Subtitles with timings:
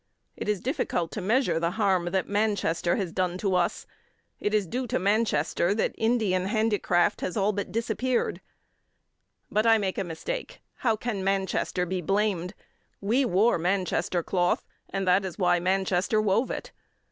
[0.35, 3.85] It is difficult to measure the harm that Manchester has done to us.
[4.39, 8.41] It is due to Manchester that Indian handicraft has all but disappeared.
[9.51, 10.59] But I make a mistake.
[10.77, 12.55] How can Manchester be blamed?
[12.99, 16.71] We wore Manchester cloth, and that is why Manchester wove it.